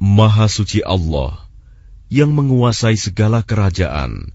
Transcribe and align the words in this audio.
Maha 0.00 0.48
suci 0.48 0.80
Allah 0.80 1.44
yang 2.08 2.32
menguasai 2.32 2.96
segala 2.96 3.44
kerajaan 3.44 4.32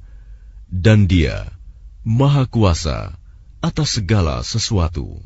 dan 0.69 1.09
Dia 1.09 1.62
Maha 2.04 2.48
Kuasa 2.48 3.18
atas 3.60 3.98
segala 3.98 4.42
sesuatu. 4.42 5.18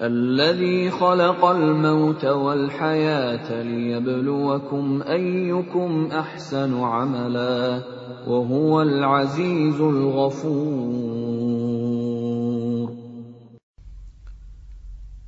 الذي 0.00 0.90
خلق 0.90 1.44
الموت 1.44 2.24
والحياة 2.24 3.62
ليبلوكم 3.62 5.02
أيكم 5.02 6.08
أحسن 6.12 6.80
عملا 6.80 7.84
وهو 8.26 8.82
العزيز 8.82 9.80
الغفور 9.80 11.30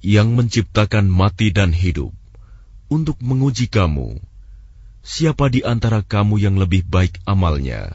Yang 0.02 0.29
menciptakan 0.34 1.06
mati 1.06 1.55
dan 1.55 1.70
hidup 1.70 2.11
untuk 2.91 3.23
menguji 3.23 3.70
kamu, 3.70 4.19
siapa 5.05 5.47
di 5.47 5.62
antara 5.62 6.02
kamu 6.02 6.42
yang 6.42 6.59
lebih 6.59 6.83
baik 6.88 7.23
amalnya? 7.23 7.95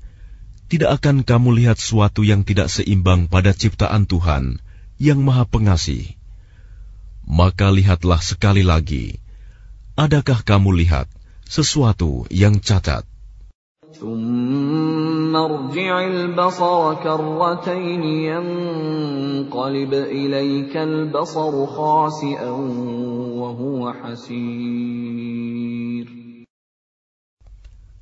tidak 0.71 1.03
akan 1.03 1.27
kamu 1.27 1.59
lihat 1.59 1.83
sesuatu 1.83 2.23
yang 2.23 2.47
tidak 2.47 2.71
seimbang 2.71 3.27
pada 3.27 3.51
ciptaan 3.51 4.07
Tuhan 4.07 4.63
yang 4.95 5.19
Maha 5.19 5.43
Pengasih. 5.43 6.15
Maka 7.27 7.75
lihatlah 7.75 8.23
sekali 8.23 8.63
lagi, 8.63 9.19
adakah 9.99 10.39
kamu 10.47 10.71
lihat 10.79 11.11
sesuatu 11.43 12.23
yang 12.31 12.63
cacat? 12.63 13.03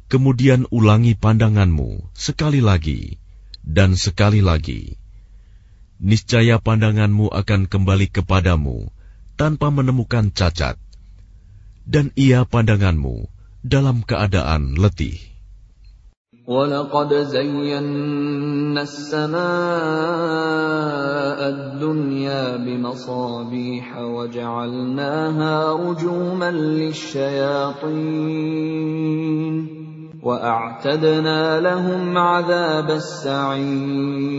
Kemudian 0.09 0.69
ulangi 0.71 1.17
pandanganmu 1.19 2.15
sekali 2.15 2.61
lagi 2.61 3.19
dan 3.65 3.97
sekali 3.97 4.45
lagi. 4.45 4.95
Niscaya 5.99 6.61
pandanganmu 6.61 7.33
akan 7.33 7.67
kembali 7.67 8.13
kepadamu 8.13 8.93
tanpa 9.35 9.73
menemukan 9.73 10.31
cacat, 10.31 10.77
dan 11.89 12.13
ia 12.15 12.45
pandanganmu 12.45 13.27
dalam 13.65 14.05
keadaan 14.05 14.77
letih. 14.77 15.35
ولقد 16.45 17.15
زينا 17.33 18.83
السماء 18.83 19.41
الدنيا 21.49 22.57
بمصابيح 22.57 23.99
وجعلناها 23.99 25.73
رجوما 25.73 26.51
للشياطين 26.53 27.85
وأعتدنا 30.29 31.61
لهم 31.61 32.19
عذاب 32.19 32.89
السعير 32.91 34.35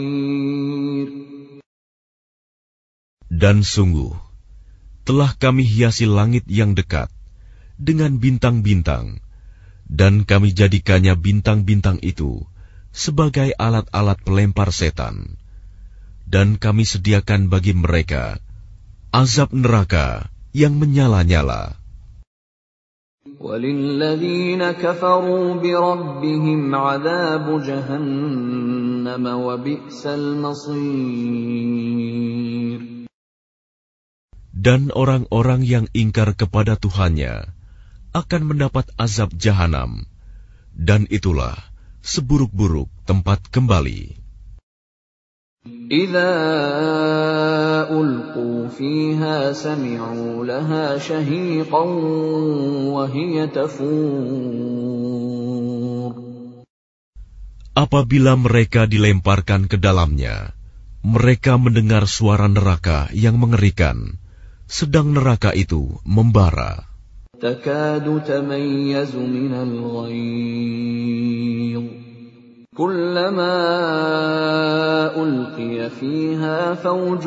Dan 3.36 3.68
sungguh, 3.68 4.16
telah 5.04 5.36
kami 5.36 5.68
hiasi 5.68 6.08
langit 6.08 6.48
yang 6.48 6.72
dekat 6.72 7.12
dengan 7.76 8.16
bintang-bintang, 8.16 9.20
dan 9.86 10.24
kami 10.24 10.56
jadikannya 10.56 11.20
bintang-bintang 11.20 12.00
itu 12.00 12.48
sebagai 12.96 13.52
alat-alat 13.60 14.18
pelempar 14.24 14.72
setan. 14.72 15.36
Dan 16.26 16.58
kami 16.58 16.88
sediakan 16.90 17.54
bagi 17.54 17.78
mereka 17.78 18.42
azab 19.14 19.54
neraka 19.54 20.28
yang 20.56 20.80
menyala-nyala. 20.82 21.78
وللذين 23.26 24.62
كفروا 24.72 25.54
بربهم 25.58 26.76
عذاب 26.76 27.46
جهنم 27.62 29.26
وبئس 29.26 30.02
المصير 30.06 31.36
Dan 34.66 34.90
orang-orang 34.90 35.62
yang 35.62 35.86
ingkar 35.94 36.34
kepada 36.34 36.74
Tuhannya 36.74 37.54
akan 38.18 38.42
mendapat 38.50 38.90
azab 38.98 39.38
jahanam, 39.38 40.10
dan 40.74 41.06
itulah 41.14 41.54
seburuk-buruk 42.02 42.90
tempat 43.06 43.46
kembali. 43.54 44.19
إذا 45.92 46.32
ألقوا 47.90 48.68
فيها 48.68 49.54
سمعوا 49.54 50.46
لها 50.46 50.98
شهيقا 50.98 51.84
وهي 52.94 53.48
تفور 53.48 54.86
Apabila 57.76 58.40
mereka 58.40 58.88
dilemparkan 58.88 59.68
ke 59.68 59.76
dalamnya, 59.76 60.56
mereka 61.04 61.60
mendengar 61.60 62.08
suara 62.08 62.48
neraka 62.48 63.12
yang 63.12 63.36
mengerikan, 63.36 64.16
sedang 64.64 65.12
neraka 65.12 65.52
itu 65.52 66.00
membara. 66.08 66.88
تكاد 67.36 68.24
تميز 68.24 69.12
من 69.16 69.54
الغيظ 69.54 70.96
كلما 72.76 73.56
ألقي 75.16 75.90
فيها 75.90 76.76
فوج 76.76 77.24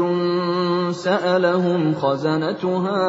سألهم 0.92 1.94
خزنتها 1.94 3.04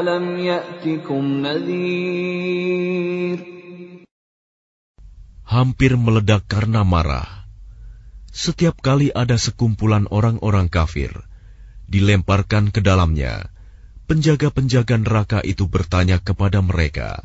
ألم 0.00 0.24
يأتكم 0.38 1.22
نذير 1.42 3.38
Hampir 5.48 5.96
meledak 5.96 6.44
karena 6.44 6.84
marah. 6.84 7.48
Setiap 8.28 8.84
kali 8.84 9.08
ada 9.08 9.40
sekumpulan 9.40 10.04
orang-orang 10.12 10.68
kafir, 10.68 11.24
dilemparkan 11.88 12.68
ke 12.68 12.84
dalamnya, 12.84 13.48
penjaga-penjaga 14.04 15.00
neraka 15.00 15.40
itu 15.40 15.64
bertanya 15.64 16.20
kepada 16.20 16.60
mereka, 16.60 17.24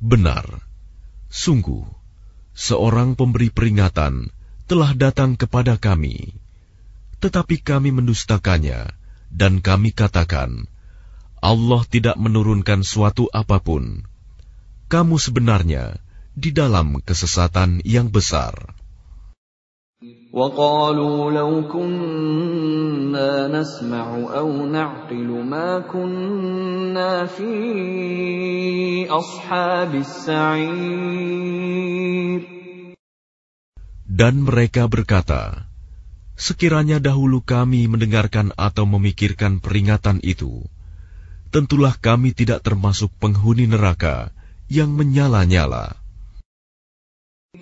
Benar, 0.00 0.64
sungguh, 1.28 1.84
seorang 2.56 3.20
pemberi 3.20 3.52
peringatan 3.52 4.32
telah 4.64 4.96
datang 4.96 5.36
kepada 5.36 5.76
kami, 5.76 6.32
tetapi 7.20 7.60
kami 7.60 7.92
mendustakannya, 7.92 8.96
dan 9.28 9.60
kami 9.60 9.92
katakan, 9.92 10.64
Allah 11.44 11.84
tidak 11.84 12.16
menurunkan 12.16 12.80
suatu 12.80 13.28
apa 13.28 13.60
pun. 13.60 14.08
Kamu 14.88 15.20
sebenarnya 15.20 16.00
di 16.32 16.48
dalam 16.48 17.04
kesesatan 17.04 17.84
yang 17.84 18.08
besar. 18.08 18.79
وقالوا 20.35 21.31
لو 21.31 21.71
كنا 21.71 23.47
نسمع 23.47 24.05
أو 24.35 24.65
نعقل 24.67 25.29
ما 25.47 25.79
كنا 25.79 27.25
في 27.25 27.47
أصحاب 29.07 29.95
السعير 29.95 31.35
Dan 34.15 34.47
mereka 34.47 34.87
berkata, 34.87 35.67
Sekiranya 36.39 37.03
dahulu 37.03 37.43
kami 37.43 37.87
mendengarkan 37.87 38.55
atau 38.55 38.87
memikirkan 38.87 39.59
peringatan 39.59 40.23
itu, 40.23 40.63
tentulah 41.51 41.95
kami 41.99 42.31
tidak 42.31 42.63
termasuk 42.63 43.11
penghuni 43.19 43.67
neraka 43.67 44.31
yang 44.71 44.95
menyala-nyala. 44.95 45.99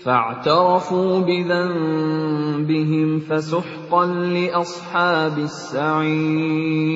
فاعترفوا 0.01 1.19
بذنبهم 1.19 3.19
فسحقا 3.19 4.05
لأصحاب 4.05 5.39
السعير 5.39 6.93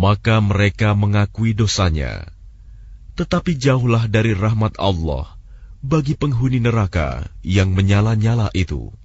Maka 0.00 0.40
mereka 0.40 0.96
mengakui 0.96 1.52
dosanya, 1.52 2.24
tetapi 3.20 3.60
jauhlah 3.60 4.08
dari 4.08 4.32
rahmat 4.32 4.80
Allah 4.80 5.36
bagi 5.84 6.16
penghuni 6.16 6.56
neraka 6.56 7.28
yang 7.44 7.76
menyala-nyala 7.76 8.48
itu. 8.56 8.96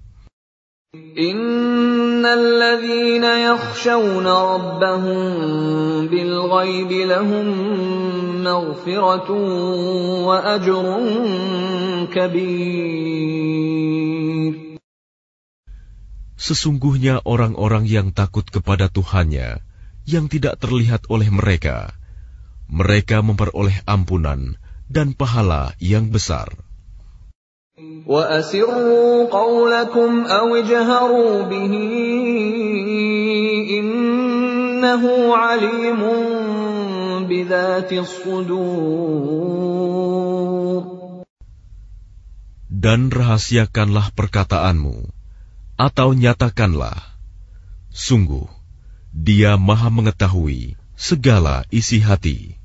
إن 1.20 2.26
الذين 2.26 3.24
يخشون 3.24 4.28
ربهم 4.28 5.22
بالغيب 6.08 6.92
لهم 6.92 7.48
مغفرة 8.44 9.30
وأجر 10.28 10.86
كبير 12.14 13.46
Sesungguhnya 16.36 17.26
orang-orang 17.26 17.90
yang 17.90 18.14
takut 18.14 18.46
kepada 18.46 18.86
Tuhannya, 18.86 19.66
yang 20.06 20.30
tidak 20.30 20.62
terlihat 20.62 21.10
oleh 21.10 21.34
mereka, 21.34 21.98
mereka 22.70 23.26
memperoleh 23.26 23.82
ampunan 23.90 24.54
dan 24.86 25.18
pahala 25.18 25.74
yang 25.82 26.14
besar. 26.14 26.54
وأسروا 28.08 29.28
قولكم 29.28 30.26
أو 30.26 30.56
اجهروا 30.56 31.42
به 31.42 31.74
إنه 33.70 35.04
عليم 35.36 36.02
بذات 36.02 36.39
الصدور 36.39 36.39
Dan 42.76 43.00
rahasiakanlah 43.10 44.14
perkataanmu, 44.14 44.98
atau 45.76 46.10
nyatakanlah, 46.16 46.98
sungguh, 47.92 48.48
dia 49.16 49.56
maha 49.56 49.88
mengetahui 49.88 50.76
segala 50.96 51.64
isi 51.72 52.00
hati. 52.04 52.60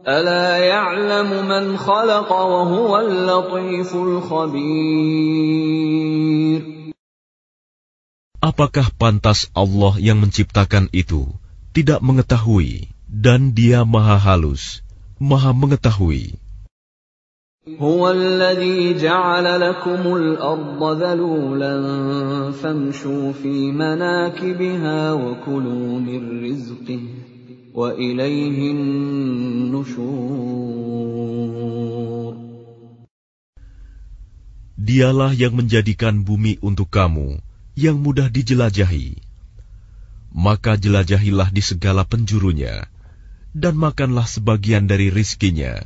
ألا 0.00 0.56
يعلم 0.56 1.46
من 1.46 1.76
خلق 1.76 2.32
وهو 2.32 2.98
اللطيف 2.98 3.94
الخبير 3.94 5.40
Apakah 8.40 8.88
pantas 8.96 9.52
Allah 9.52 10.00
yang 10.00 10.16
menciptakan 10.24 10.88
itu 10.96 11.28
tidak 11.76 12.00
mengetahui 12.00 12.88
dan 13.14 13.52
dia 13.56 13.84
maha 13.84 14.16
halus, 14.18 14.82
maha 15.18 15.52
mengetahui. 15.52 16.38
هو 17.70 18.10
الذي 18.10 18.98
جعل 18.98 19.60
لكم 19.60 20.02
الأرض 20.16 21.02
ذلولا 21.02 21.74
فامشوا 22.50 23.32
في 23.32 23.70
مناكبها 23.70 25.12
وكلوا 25.12 26.00
من 26.00 26.44
رزقه 26.44 27.00
Dialah 27.70 28.26
yang 35.38 35.54
menjadikan 35.54 36.26
bumi 36.26 36.58
untuk 36.66 36.90
kamu 36.90 37.38
yang 37.78 38.02
mudah 38.02 38.26
dijelajahi. 38.26 39.22
Maka 40.34 40.74
jelajahilah 40.74 41.54
di 41.54 41.62
segala 41.62 42.02
penjurunya, 42.02 42.90
dan 43.54 43.74
makanlah 43.74 44.26
sebagian 44.26 44.86
dari 44.86 45.10
rizkinya. 45.10 45.82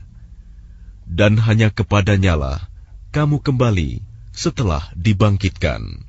Dan 1.04 1.36
hanya 1.36 1.68
kepadanyalah 1.68 2.64
kamu 3.12 3.40
kembali 3.44 4.00
setelah 4.32 4.88
dibangkitkan. 4.96 6.04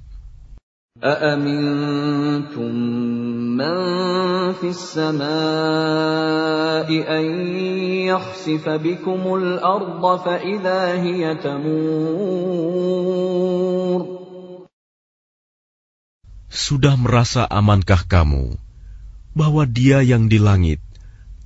أأمنتم 0.95 2.71
من 3.59 3.75
في 4.55 4.71
السماء 4.71 5.27
أن 6.87 7.25
يخسف 8.07 8.69
بكم 8.69 9.35
الأرض 9.35 10.19
فإذا 10.23 11.03
هي 11.03 11.35
تمور 11.35 12.95
Sudah 16.55 16.95
merasa 16.95 17.43
amankah 17.43 18.07
kamu 18.07 18.55
bahwa 19.35 19.67
dia 19.67 19.99
yang 19.99 20.31
di 20.31 20.39
langit 20.39 20.79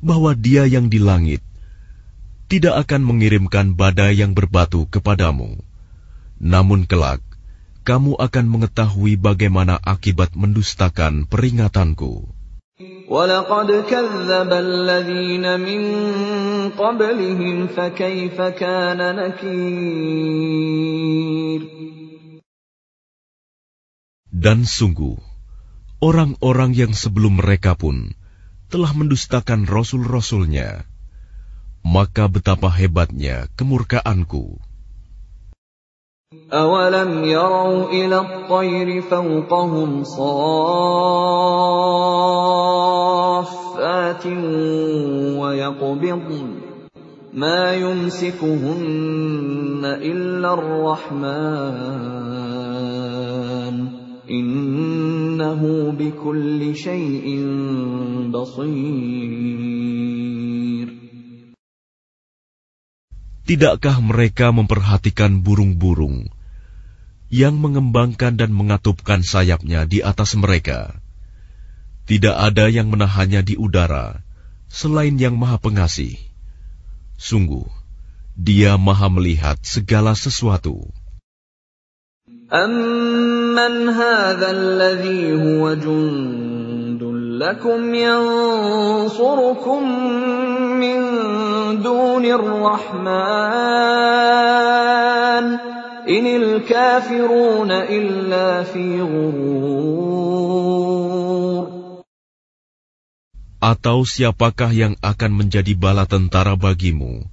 bahwa 0.00 0.32
dia 0.36 0.64
yang 0.64 0.88
di 0.88 1.00
langit 1.00 1.40
tidak 2.50 2.88
akan 2.88 3.06
mengirimkan 3.06 3.78
badai 3.78 4.18
yang 4.18 4.34
berbatu 4.34 4.90
kepadamu, 4.90 5.60
namun 6.42 6.88
kelak 6.88 7.22
kamu 7.80 8.12
akan 8.20 8.46
mengetahui 8.46 9.16
bagaimana 9.16 9.80
akibat 9.80 10.36
mendustakan 10.36 11.24
peringatanku. 11.24 12.28
Dan 24.30 24.58
sungguh, 24.62 25.16
orang-orang 26.00 26.70
yang 26.72 26.92
sebelum 26.94 27.42
mereka 27.42 27.74
pun 27.74 28.14
telah 28.69 28.91
mendustakan 28.97 29.69
rasul-rasulnya, 29.69 30.83
maka 31.85 32.25
betapa 32.27 32.67
hebatnya 32.73 33.47
kemurkaanku. 33.55 34.59
أولم 36.53 37.23
يروا 37.23 37.89
إلى 37.89 38.17
الطير 38.17 39.01
فوقهم 39.01 40.03
صافات 40.03 40.25
ويقبضن 45.39 46.47
ما 47.33 47.73
يمسكهن 47.73 48.81
إلا 49.85 50.53
الرحمن 50.53 51.75
Tidakkah 63.48 63.98
mereka 63.98 64.54
memperhatikan 64.54 65.42
burung-burung 65.42 66.30
yang 67.32 67.58
mengembangkan 67.58 68.38
dan 68.38 68.54
mengatupkan 68.54 69.26
sayapnya 69.26 69.88
di 69.90 70.04
atas 70.06 70.38
mereka? 70.38 70.94
Tidak 72.06 72.36
ada 72.36 72.70
yang 72.70 72.92
menahannya 72.94 73.42
di 73.42 73.58
udara 73.58 74.22
selain 74.70 75.18
yang 75.18 75.34
Maha 75.34 75.58
Pengasih. 75.58 76.14
Sungguh, 77.18 77.66
Dia 78.38 78.78
Maha 78.78 79.10
Melihat 79.10 79.58
segala 79.66 80.14
sesuatu. 80.14 80.86
Amman 83.49 83.89
hadha 83.89 84.47
alladhi 84.53 85.33
huwa 85.33 85.75
jundun 85.75 87.41
lakum 87.41 87.89
yansurukum 87.89 89.81
min 90.79 90.99
دون 91.85 92.25
الرحمن 92.25 93.05
إن 96.09 96.25
الكافرون 96.25 97.71
إلا 97.71 98.63
في 98.63 99.01
غرور 99.01 100.45
Atau 103.65 104.05
siapakah 104.05 104.69
yang 104.69 104.93
akan 105.01 105.41
menjadi 105.41 105.73
bala 105.73 106.05
tentara 106.05 106.53
bagimu, 106.53 107.25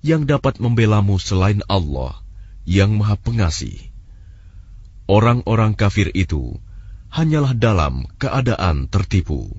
yang 0.00 0.24
dapat 0.24 0.56
membelamu 0.56 1.20
selain 1.20 1.60
Allah, 1.68 2.24
yang 2.64 2.96
Maha 2.96 3.20
Pengasih? 3.20 3.87
Orang-orang 5.08 5.76
kafir 5.76 6.08
itu 6.16 6.56
hanyalah 7.12 7.52
dalam 7.52 8.08
keadaan 8.16 8.88
tertipu. 8.88 9.52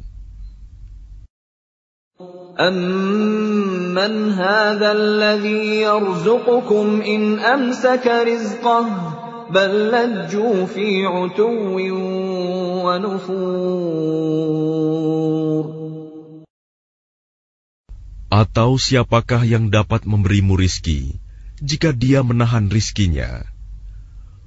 أَمَّنْ 2.56 4.32
هَٰذَا 4.32 4.92
الَّذِي 4.92 5.84
يَرْزُقُكُمْ 5.84 7.02
إِنْ 7.04 7.40
أَمْسَكَ 7.40 8.08
رِزْقَهُ 8.08 8.88
بَل 9.52 9.92
لَّجُّوا 9.92 10.66
فِي 10.66 11.06
عُتُوٍّ 11.06 11.76
وَنُفُورٍ 12.88 14.26
Atau 18.32 18.80
siapakah 18.80 19.44
yang 19.48 19.72
dapat 19.72 20.04
memberimu 20.08 20.60
rizki 20.60 21.20
jika 21.60 21.96
dia 21.96 22.24
menahan 22.24 22.68
rizkinya? 22.68 23.49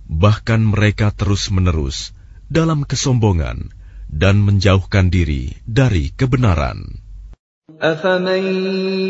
Bahkan 0.08 0.64
mereka 0.64 1.12
terus-menerus 1.12 2.16
dalam 2.48 2.88
kesombongan 2.88 3.70
dan 4.08 4.40
menjauhkan 4.40 5.12
diri 5.12 5.52
dari 5.68 6.08
kebenaran. 6.16 7.04
أَفَمَن 7.68 8.42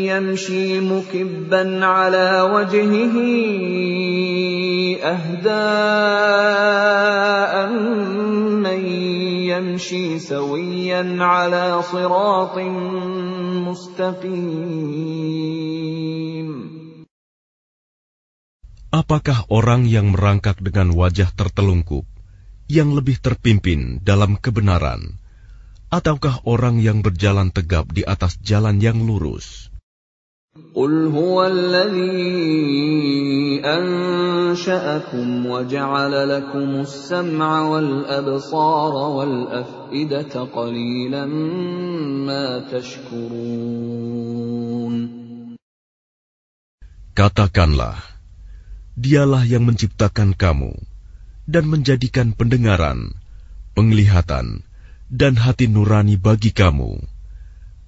يَمْشِي 0.03 0.83
مُكِبًّا 0.83 1.85
عَلَىٰ 1.85 2.31
وَجْهِهِ 2.53 3.15
أَهْدَىٰ 4.99 5.71
أَمَّن 7.63 8.81
يَمْشِي 9.47 10.19
سَوِيًّا 10.19 11.23
عَلَىٰ 11.23 11.81
صِرَاطٍ 11.81 12.57
مُّسْتَقِيمٍ 13.63 14.99
Apakah 18.93 19.45
orang 19.53 19.85
yang 19.85 20.17
merangkak 20.17 20.57
dengan 20.57 20.89
wajah 20.97 21.29
tertelungkup 21.37 22.09
yang 22.65 22.97
lebih 22.97 23.21
terpimpin 23.21 24.01
dalam 24.01 24.33
kebenaran, 24.33 25.21
ataukah 25.93 26.41
orang 26.45 26.81
yang 26.81 27.05
berjalan 27.05 27.53
tegap 27.53 27.89
di 27.93 28.01
atas 28.01 28.41
jalan 28.41 28.81
yang 28.81 28.97
lurus? 29.05 29.69
قل 30.75 31.07
هو 31.13 31.45
الذي 31.45 32.09
أنشأكم 33.65 35.45
وجعل 35.45 36.29
لكم 36.29 36.69
السمع 36.79 37.61
والأبصار 37.61 38.93
والأفئدة 38.93 40.43
قليلا 40.43 41.25
ما 42.25 42.59
تشكرون 42.73 44.29
Katakanlah, 47.19 47.99
dialah 48.99 49.47
yang 49.47 49.63
menciptakan 49.63 50.35
kamu 50.35 50.75
dan 51.49 51.65
menjadikan 51.65 52.35
pendengaran, 52.35 53.15
penglihatan, 53.73 54.61
dan 55.09 55.33
hati 55.39 55.65
nurani 55.65 56.19
bagi 56.19 56.53
kamu. 56.53 57.01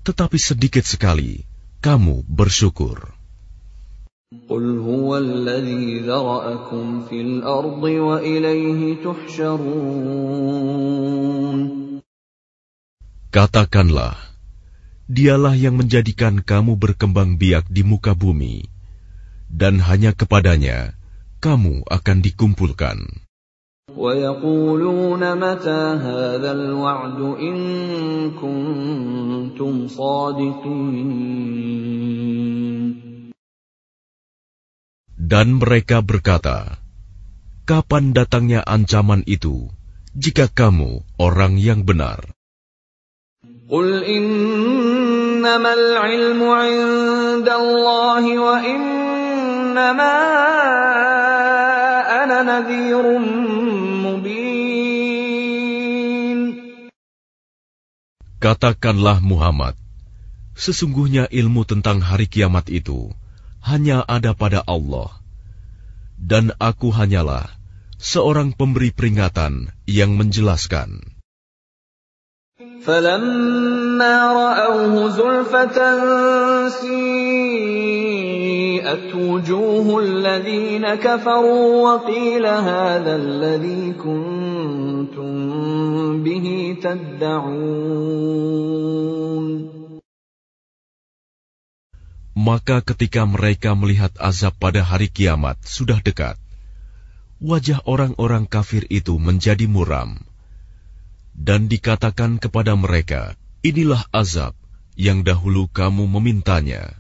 Tetapi 0.02 0.38
sedikit 0.42 0.82
sekali 0.82 1.46
kamu 1.84 2.26
bersyukur. 2.26 3.22
قل 4.32 4.80
هو 4.80 5.12
الذي 5.18 6.08
ذرأكم 6.08 7.04
في 7.12 7.20
الأرض 7.22 7.84
وإليه 7.84 9.04
تحشرون 9.04 10.32
Katakanlah, 13.32 14.16
dialah 15.12 15.56
yang 15.56 15.80
menjadikan 15.80 16.40
kamu 16.44 16.80
berkembang 16.80 17.36
biak 17.36 17.68
di 17.68 17.84
muka 17.84 18.12
bumi, 18.12 18.68
dan 19.52 19.84
hanya 19.84 20.16
kepadanya 20.16 20.95
kamu 21.46 21.84
akan 21.90 22.18
dikumpulkan. 22.22 23.28
ويقولون 23.98 25.20
متى 25.36 25.84
هذا 26.00 26.52
الوعد 26.52 27.20
إن 27.40 27.56
كنتم 28.40 29.88
صادقين 29.88 31.12
Dan 35.32 35.64
mereka 35.64 36.04
berkata, 36.04 36.76
Kapan 37.64 38.12
datangnya 38.12 38.68
ancaman 38.68 39.24
itu, 39.24 39.72
jika 40.12 40.52
kamu 40.52 41.08
orang 41.16 41.56
yang 41.56 41.88
benar? 41.88 42.36
قل 43.72 44.04
إنما 44.04 45.72
العلم 45.74 46.44
عند 46.44 47.48
الله 47.48 48.24
وإنما 48.40 50.18
أنا 52.36 52.44
نذير 52.44 53.06
مبين 54.04 55.32
Katakanlah 58.42 59.22
Muhammad, 59.22 59.78
sesungguhnya 60.58 61.30
ilmu 61.30 61.62
tentang 61.62 62.02
hari 62.02 62.26
kiamat 62.26 62.74
itu 62.74 63.14
hanya 63.62 64.02
ada 64.10 64.34
pada 64.34 64.66
Allah, 64.66 65.14
dan 66.18 66.50
aku 66.58 66.90
hanyalah 66.90 67.54
seorang 68.02 68.58
pemberi 68.58 68.90
peringatan 68.90 69.70
yang 69.86 70.18
menjelaskan. 70.18 71.22
فلما 72.82 74.18
رأوه 74.34 75.10
زلفة 75.10 75.78
سيئت 78.86 79.10
وجوه 79.16 79.88
الذين 80.06 80.86
كفروا 80.96 81.66
وقيل 81.86 82.46
هذا 82.46 83.14
الذي 83.16 83.84
كنتم 83.98 85.34
به 86.24 86.46
تدعون 86.86 88.12
Maka 92.32 92.82
ketika 92.82 93.28
mereka 93.28 93.76
melihat 93.78 94.16
azab 94.18 94.56
pada 94.58 94.82
hari 94.82 95.12
kiamat 95.14 95.62
sudah 95.62 96.00
dekat, 96.02 96.40
wajah 97.44 97.86
orang-orang 97.86 98.50
kafir 98.50 98.88
itu 98.90 99.20
menjadi 99.22 99.68
muram. 99.70 100.18
Dan 101.38 101.70
dikatakan 101.70 102.42
kepada 102.42 102.74
mereka, 102.74 103.38
inilah 103.62 104.02
azab 104.10 104.58
yang 104.98 105.22
dahulu 105.22 105.70
kamu 105.70 106.08
memintanya. 106.08 106.98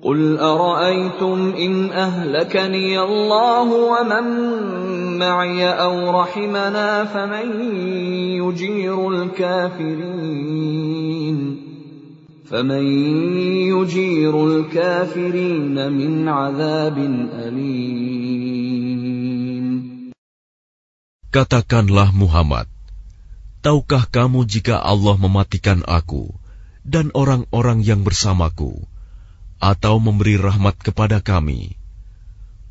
قل 0.00 0.38
أرأيتم 0.38 1.56
إن 1.56 1.92
أهلكني 1.92 3.00
الله 3.00 3.68
ومن 3.72 4.26
معي 5.18 5.64
أو 5.64 6.10
رحمنا 6.20 7.04
فمن 7.04 7.60
يجير 8.36 9.08
الكافرين 9.08 10.36
فمن 12.44 12.84
يجير 13.72 14.46
الكافرين 14.46 15.92
من 15.92 16.28
عذاب 16.28 16.98
أليم 17.32 18.76
Katakanlah 21.32 22.16
Muhammad, 22.16 22.64
tahukah 23.60 24.08
kamu 24.08 24.48
jika 24.48 24.80
Allah 24.80 25.20
mematikan 25.20 25.84
aku 25.84 26.32
dan 26.80 27.12
orang-orang 27.12 27.84
yang 27.84 28.00
bersamaku, 28.08 28.88
atau 29.60 29.96
memberi 29.96 30.36
rahmat 30.36 30.76
kepada 30.78 31.24
kami, 31.24 31.74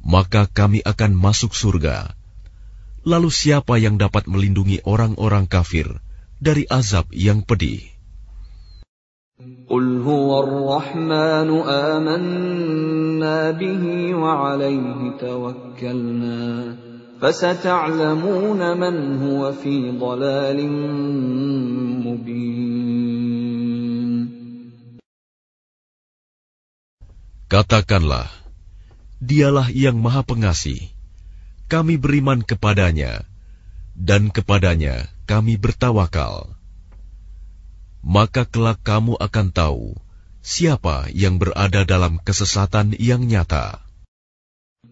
maka 0.05 0.45
kami 0.45 0.85
akan 0.85 1.17
masuk 1.17 1.57
surga. 1.57 2.13
Lalu 3.05 3.29
siapa 3.29 3.77
yang 3.77 3.97
dapat 4.01 4.25
melindungi 4.25 4.81
orang-orang 4.85 5.45
kafir 5.45 6.01
dari 6.41 6.65
azab 6.69 7.09
yang 7.13 7.41
pedih? 7.45 7.95
قل 9.69 10.01
هو 10.01 10.39
الرحمن 10.43 11.49
آمنا 11.67 13.51
به 13.51 13.83
وعليه 14.15 14.99
توكلنا 15.19 16.75
فستعلمون 17.21 18.77
من 18.79 18.95
هو 19.23 19.51
في 19.51 19.91
ضلال 19.91 20.59
مبين 22.07 22.68
Katakanlah, 27.49 28.29
dialah 29.21 29.69
yang 29.69 30.01
maha 30.01 30.25
pengasih. 30.25 30.89
Kami 31.69 31.97
beriman 31.97 32.41
kepadanya, 32.45 33.25
dan 33.95 34.29
kepadanya 34.29 35.09
kami 35.25 35.57
bertawakal. 35.57 36.53
Maka 38.05 38.45
kelak 38.45 38.85
kamu 38.85 39.17
akan 39.17 39.47
tahu 39.49 39.97
siapa 40.45 41.09
yang 41.09 41.41
berada 41.41 41.81
dalam 41.85 42.21
kesesatan 42.21 42.93
yang 43.01 43.25
nyata. 43.25 43.81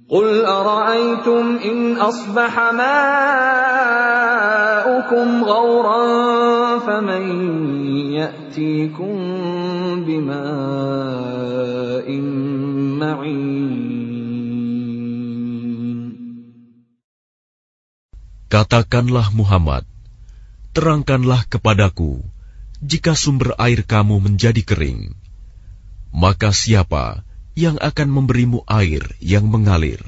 قل 0.10 0.46
أرأيتم 0.46 1.58
إن 1.64 1.96
أصبح 1.98 2.54
ماؤكم 2.76 2.88
غورا 5.44 6.04
فمن 6.80 7.24
يأتيكم 8.14 9.16
بماء 10.06 11.07
Katakanlah 18.49 19.29
Muhammad, 19.37 19.85
terangkanlah 20.73 21.45
kepadaku 21.53 22.25
jika 22.81 23.13
sumber 23.13 23.53
air 23.61 23.85
kamu 23.85 24.25
menjadi 24.25 24.65
kering, 24.65 25.13
maka 26.17 26.57
siapa 26.57 27.29
yang 27.53 27.77
akan 27.77 28.09
memberimu 28.09 28.65
air 28.65 29.05
yang 29.21 29.53
mengalir. 29.53 30.01